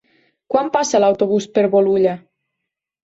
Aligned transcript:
Quan 0.53 0.71
passa 0.77 1.01
l'autobús 1.03 1.49
per 1.59 1.67
Bolulla? 1.77 2.17